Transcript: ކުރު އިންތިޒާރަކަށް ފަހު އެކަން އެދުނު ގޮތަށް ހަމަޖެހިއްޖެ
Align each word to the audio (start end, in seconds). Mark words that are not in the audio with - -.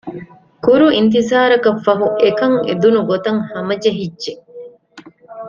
ކުރު 0.63 0.87
އިންތިޒާރަކަށް 0.95 1.81
ފަހު 1.85 2.07
އެކަން 2.21 2.57
އެދުނު 2.67 2.99
ގޮތަށް 3.09 3.41
ހަމަޖެހިއްޖެ 3.51 4.33